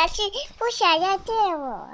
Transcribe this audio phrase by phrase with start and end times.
[0.00, 0.22] 的是
[0.56, 1.88] 不想要见我。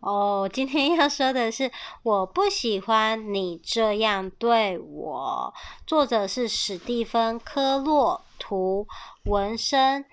[0.00, 5.54] 哦，今天要说的是我不喜欢你这样对我。
[5.86, 8.86] 作者是史蒂芬·科洛图，
[9.24, 10.04] 文森。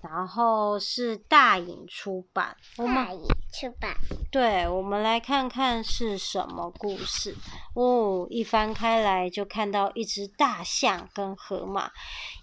[0.00, 3.96] 然后是大影出版，大颖出版。
[4.30, 7.34] 对，我们来看看是什么故事
[7.74, 8.26] 哦。
[8.30, 11.90] 一翻开来就看到一只大象跟河马。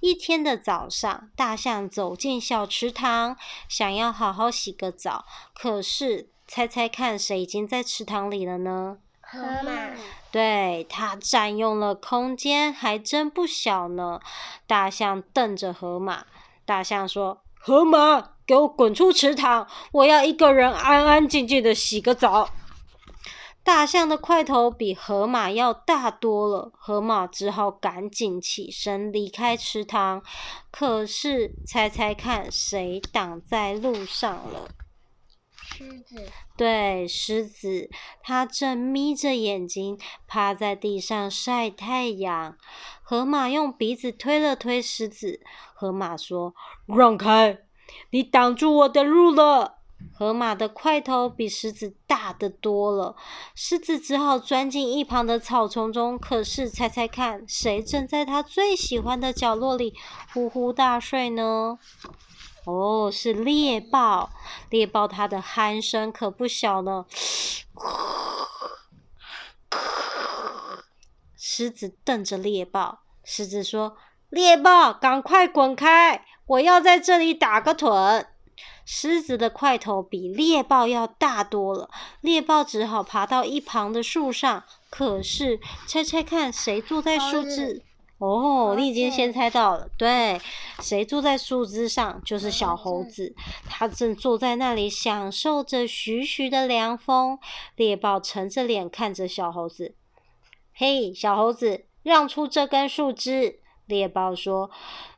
[0.02, 3.38] 一天的早上，大象走进小池塘，
[3.70, 5.26] 想要好好洗个澡。
[5.54, 8.98] 可是，猜猜看，谁已经在池塘里了呢？
[9.22, 9.96] 河马。
[10.30, 14.20] 对，它占用了空间，还真不小呢。
[14.68, 16.26] 大象瞪着河马，
[16.66, 17.42] 大象说。
[17.68, 19.68] 河马，给我滚出池塘！
[19.92, 22.52] 我要一个人安安静静的洗个澡。
[23.64, 30.22] 大象的块头比河马要大多了，河马只好赶紧起身离开池塘。
[30.70, 34.70] 可是，猜猜看，谁挡在路上了？
[35.66, 36.32] 狮子。
[36.56, 37.90] 对，狮子，
[38.22, 42.56] 它正眯着眼睛趴在地上晒太阳。
[43.02, 45.42] 河马用鼻子推了推狮子，
[45.74, 46.54] 河马说
[46.88, 47.60] ：“让开，
[48.12, 49.80] 你挡住我的路了。”
[50.14, 53.16] 河马的块头比狮子大得多了，
[53.56, 56.18] 狮子只好钻进一旁的草丛中。
[56.20, 59.94] 可是，猜猜看，谁正在它最喜欢的角落里
[60.34, 61.80] 呼呼大睡呢？
[62.66, 64.32] 哦，是猎豹。
[64.70, 67.06] 猎豹它的鼾声可不小呢。
[71.38, 73.96] 狮子瞪着猎豹，狮子说
[74.30, 76.26] ：“猎豹，赶快滚开！
[76.48, 78.26] 我要在这里打个盹。”
[78.86, 81.90] 狮子的块头比猎豹要大多了，
[82.22, 84.64] 猎豹只好爬到一旁的树上。
[84.90, 87.84] 可是，猜猜看，谁坐在树枝？
[88.18, 89.90] 哦，你已经先猜到了。
[89.98, 90.40] 对，
[90.80, 92.22] 谁坐在树枝上？
[92.24, 93.36] 就是小猴子。
[93.70, 97.38] 他正坐在那里，享受着徐徐的凉风。
[97.76, 99.96] 猎豹沉着脸看着小猴子。
[100.74, 103.60] 嘿，小猴子，让出这根树枝！
[103.86, 104.72] 猎豹说。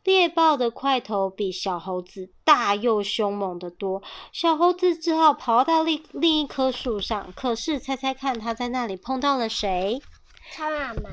[0.04, 4.02] 猎豹的块头比小猴子大又凶猛得多，
[4.32, 7.32] 小猴子只好跑到另另一棵树上。
[7.36, 10.02] 可是，猜猜看，他在那里碰到了谁？
[10.52, 11.10] 他妈妈。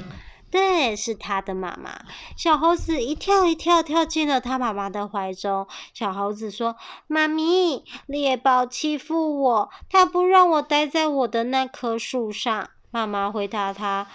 [0.54, 1.90] 对，是他的妈妈。
[2.36, 5.66] 小猴子一跳一跳，跳进了他妈妈的怀中。
[5.92, 6.76] 小猴子说
[7.08, 14.06] ：“妈咪，猎豹欺负我，他不让我待在我的那棵树上。”妈妈回答他。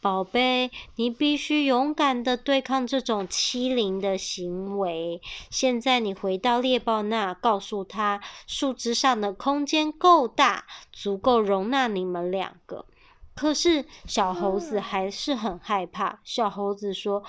[0.00, 5.20] 宝贝，你必须勇敢的对抗这种欺凌的行为。
[5.50, 12.84] 现在你回到猎豹那，告诉他树枝上的空间够大，足够容纳你们两个。
[13.38, 16.18] 可是小猴子还是很害怕。
[16.24, 17.22] 小猴子说：“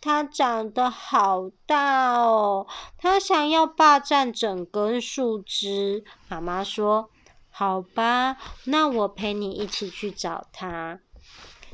[0.00, 7.10] 它长得好大哦，它想要霸占整根树枝。”妈妈说
[7.50, 11.00] ：“好吧，那我陪你一起去找它。”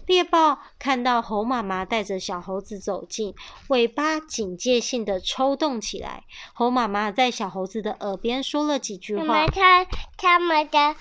[0.06, 3.34] 猎豹看到猴妈妈带着小猴子走近，
[3.68, 6.24] 尾巴警戒性的抽动起来。
[6.52, 9.24] 猴妈妈在小猴子的耳边说了几句话。
[9.24, 9.86] 来看
[10.16, 10.96] 他们的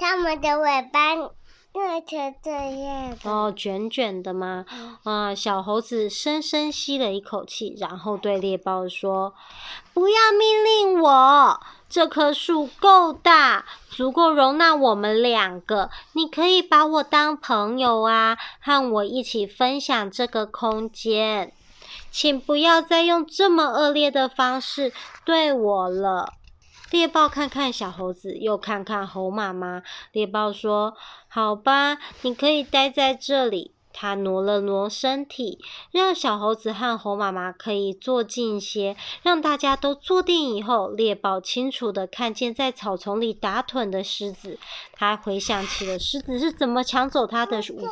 [0.00, 1.14] 它们的尾巴
[1.72, 3.18] 变成这样。
[3.22, 4.64] 哦，卷卷的吗？
[5.04, 9.34] 啊，小猴子深深吸了一口气，然后对猎豹说
[9.92, 15.90] ：“不要命令我。”这棵树够大，足够容纳我们两个。
[16.14, 21.52] 你可以把我当朋友啊，和我一起分享这个空间。
[22.10, 24.92] 请不要再用这么恶劣的方式
[25.24, 26.32] 对我了。
[26.90, 29.82] 猎豹看看小猴子，又看看猴妈妈。
[30.12, 30.94] 猎豹说
[31.28, 35.58] ：“好吧，你可以待在这里。”他挪了挪身体，
[35.90, 38.96] 让小猴子和猴妈妈可以坐近些。
[39.22, 44.60] 让大家都坐定以后，猎豹清楚的看见在草丛里打盹的狮子。
[44.92, 47.88] 他回想起了狮子是怎么抢走他的午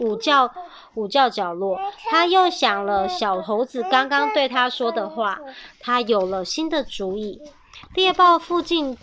[0.00, 0.50] 午觉
[0.94, 1.80] 午觉角落。
[2.10, 5.40] 他又想了小猴子刚刚对他说的话，
[5.80, 7.42] 他有了新的主意。
[7.94, 8.96] 猎豹附近，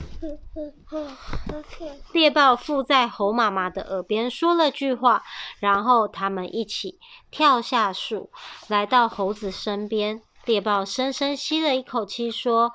[2.12, 5.24] 猎豹附在猴妈妈的耳边说了句话，
[5.60, 8.30] 然后他们一起跳下树，
[8.68, 10.22] 来到猴子身边。
[10.46, 12.74] 猎豹深深吸了一口气，说：“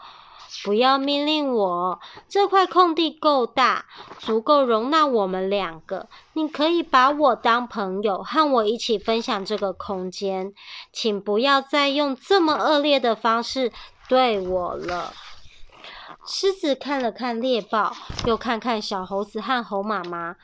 [0.64, 3.86] 不要命令我，这块空地够大，
[4.18, 6.08] 足够容纳我们两个。
[6.34, 10.54] 你可以把我当朋友，和我一起分享这个空间。
[10.92, 13.72] 请不要再用这么恶劣的方式
[14.08, 15.12] 对我了。”
[16.26, 17.94] 狮子看了看猎豹，
[18.26, 20.36] 又看看小猴子和猴妈妈。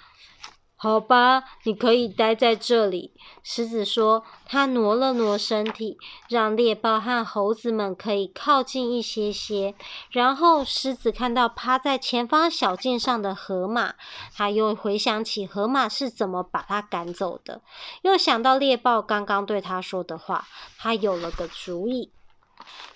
[0.76, 3.14] 好吧，你可以待在这里。
[3.44, 5.96] 狮子说，他挪了挪身体，
[6.28, 9.76] 让猎豹和猴子们可以靠近一些些。
[10.10, 13.94] 然后，狮子看到趴在前方小径上的河马，
[14.34, 17.60] 他又回想起河马是怎么把他赶走的，
[18.02, 20.48] 又想到猎豹刚刚对他说的话，
[20.78, 22.12] 他有了个主意。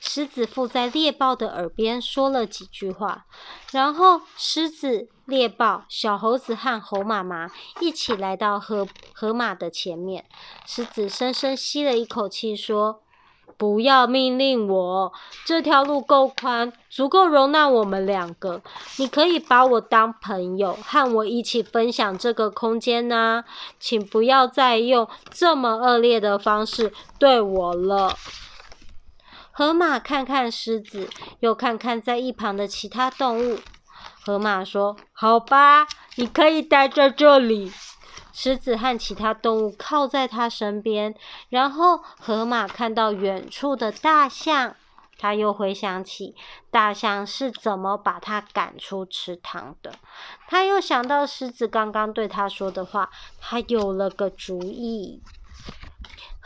[0.01, 3.27] 狮子附在猎豹的耳边说了几句话，
[3.73, 10.25] 然后狮子、猎豹、小猴子和猴妈妈一起来到河河马的前面。
[10.65, 13.03] 狮子深深吸了一口气，说
[13.59, 15.13] ：“不要命令我，
[15.45, 18.63] 这条路够宽，足够容纳我们两个。
[18.99, 23.45] 你可以把我当朋友，和我一起分享这个空间呢。
[23.81, 28.15] 请不要再用这么恶劣的方式对我了。”
[29.59, 31.09] 河马看看狮子，
[31.41, 33.59] 又看看在一旁的其他动物。
[34.23, 35.87] 河马说：“好吧，
[36.17, 37.73] 你可以待在这里。”
[38.35, 41.15] 狮子和其他动物靠在他身边。
[41.49, 44.77] 然后河马看到远处的大象，
[45.19, 46.35] 他又回想起
[46.71, 49.95] 大象是怎么把他赶出池塘的。
[50.49, 53.09] 他又想到狮子刚刚对他说的话，
[53.41, 55.23] 他有了个主意。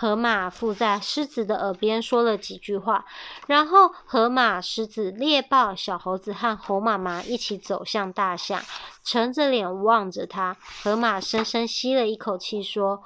[0.00, 3.04] 河马附在狮子的耳边说了几句话，
[3.46, 8.62] 然后河马、狮子、猎豹、小猴子和猴妈妈一起走向大象，
[9.04, 10.56] 沉着脸望着它。
[10.82, 13.02] 河马深深吸了一口气，说：“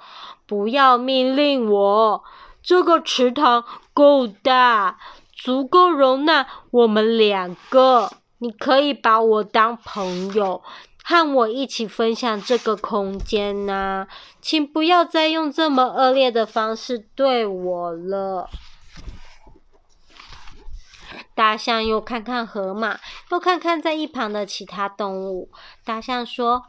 [0.47, 2.23] 不要命令我，
[2.63, 4.97] 这个池塘够大，
[5.35, 8.13] 足够容纳我们两个。
[8.39, 10.63] 你可以把我当朋友。”
[11.07, 14.09] 和我一起分享这个空间呐、啊，
[14.41, 18.49] 请不要再用这么恶劣的方式对我了。
[21.35, 22.99] 大象又看看河马，
[23.31, 25.51] 又看看在一旁的其他动物。
[25.85, 26.65] 大象说：“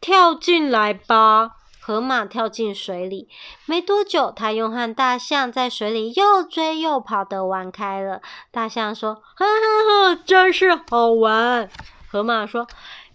[0.00, 3.28] 跳进来吧。”河马跳进水里，
[3.64, 8.20] 没多久，它又和大象在水里又追又跑的玩开了。
[8.52, 11.68] 大象说：“哈哈哈，真是好玩。”
[12.08, 12.68] 河马说。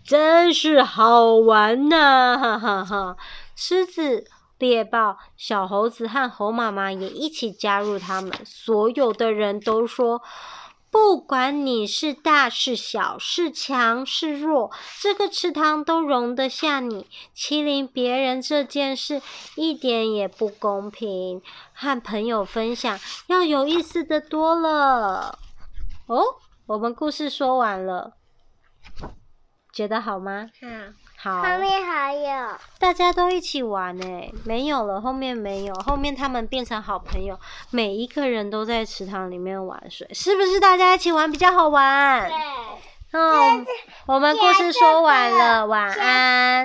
[0.06, 3.18] 真是好玩呐、哈哈哈。
[3.56, 4.26] 狮子、
[4.58, 8.32] 猎豹、小猴子和猴妈妈也一起加入他们。
[8.46, 10.22] 所有的人都说，
[10.92, 17.08] 不管你是大是小，是强是弱，这个池塘都容得下你。
[17.34, 19.22] 欺凌别人这件事
[19.56, 21.42] 一点也不公平。
[21.74, 25.40] 和朋友分享要有意思的多了。
[26.08, 26.24] 哦，
[26.68, 28.14] 我们故事说完了。
[29.74, 30.50] 觉得好吗？
[31.18, 31.42] 好，好。
[31.42, 32.48] 后面还有。
[32.80, 37.38] 大家都一起玩诶，没有了，后面没有，后面他们变成好朋友，
[37.72, 40.60] 每一个人都在池塘里面玩水，是不是？
[40.60, 42.30] 大家一起玩比较好玩。
[42.30, 42.38] 对。
[43.16, 43.66] 嗯，
[44.08, 46.62] 我们故事说完了，晚安。